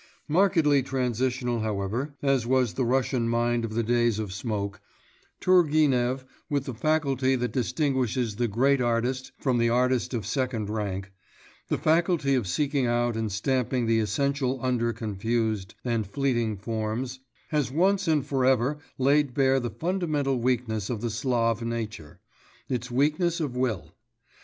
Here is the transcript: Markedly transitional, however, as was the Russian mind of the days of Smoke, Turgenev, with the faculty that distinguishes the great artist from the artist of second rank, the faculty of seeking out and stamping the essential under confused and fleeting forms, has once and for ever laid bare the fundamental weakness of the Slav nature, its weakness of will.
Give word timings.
Markedly 0.27 0.81
transitional, 0.81 1.59
however, 1.59 2.15
as 2.23 2.47
was 2.47 2.73
the 2.73 2.83
Russian 2.83 3.29
mind 3.29 3.63
of 3.63 3.75
the 3.75 3.83
days 3.83 4.17
of 4.17 4.33
Smoke, 4.33 4.81
Turgenev, 5.39 6.25
with 6.49 6.63
the 6.65 6.73
faculty 6.73 7.35
that 7.35 7.51
distinguishes 7.51 8.35
the 8.37 8.47
great 8.47 8.81
artist 8.81 9.31
from 9.37 9.59
the 9.59 9.69
artist 9.69 10.15
of 10.15 10.25
second 10.25 10.71
rank, 10.71 11.11
the 11.67 11.77
faculty 11.77 12.33
of 12.33 12.47
seeking 12.47 12.87
out 12.87 13.15
and 13.15 13.31
stamping 13.31 13.85
the 13.85 13.99
essential 13.99 14.57
under 14.63 14.91
confused 14.91 15.75
and 15.85 16.07
fleeting 16.07 16.57
forms, 16.57 17.19
has 17.49 17.71
once 17.71 18.07
and 18.07 18.25
for 18.25 18.43
ever 18.43 18.79
laid 18.97 19.35
bare 19.35 19.59
the 19.59 19.69
fundamental 19.69 20.39
weakness 20.39 20.89
of 20.89 21.01
the 21.01 21.11
Slav 21.11 21.61
nature, 21.61 22.19
its 22.67 22.89
weakness 22.89 23.39
of 23.39 23.55
will. 23.55 23.93